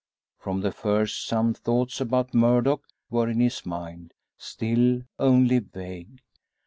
[0.39, 6.23] From the first some thoughts about Murdock were in his mind; still only vague.